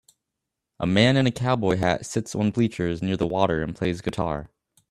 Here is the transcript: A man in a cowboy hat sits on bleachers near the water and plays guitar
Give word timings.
A 0.79 0.87
man 0.87 1.15
in 1.15 1.27
a 1.27 1.31
cowboy 1.31 1.75
hat 1.77 2.07
sits 2.07 2.33
on 2.33 2.49
bleachers 2.49 3.03
near 3.03 3.15
the 3.17 3.27
water 3.27 3.61
and 3.61 3.75
plays 3.75 4.01
guitar 4.01 4.49